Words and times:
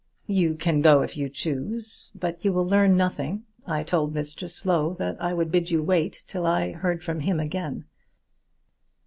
"You 0.25 0.55
can 0.55 0.81
go 0.81 1.03
if 1.03 1.15
you 1.15 1.29
choose, 1.29 2.09
but 2.15 2.43
you 2.43 2.51
will 2.51 2.65
learn 2.65 2.97
nothing. 2.97 3.43
I 3.67 3.83
told 3.83 4.15
Mr 4.15 4.49
Slow 4.49 4.95
that 4.95 5.21
I 5.21 5.31
would 5.31 5.51
bid 5.51 5.69
you 5.69 5.83
wait 5.83 6.23
till 6.25 6.47
I 6.47 6.71
heard 6.71 7.03
from 7.03 7.19
him 7.19 7.39
again. 7.39 7.85